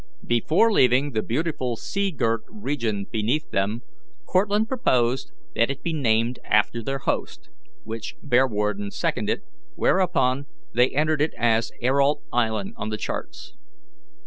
Before 0.25 0.71
leaving 0.71 1.11
the 1.11 1.21
beautiful 1.21 1.75
sea 1.75 2.09
girt 2.09 2.41
region 2.47 3.05
beneath 3.11 3.51
them, 3.51 3.83
Cortlandt 4.25 4.67
proposed 4.67 5.31
that 5.53 5.69
it 5.69 5.83
be 5.83 5.93
named 5.93 6.39
after 6.43 6.81
their 6.81 6.97
host, 6.97 7.51
which 7.83 8.15
Bearwarden 8.27 8.89
seconded, 8.89 9.43
whereupon 9.75 10.47
they 10.73 10.89
entered 10.89 11.21
it 11.21 11.35
as 11.37 11.71
Ayrault 11.83 12.23
Island 12.33 12.73
on 12.77 12.89
the 12.89 12.97
charts. 12.97 13.53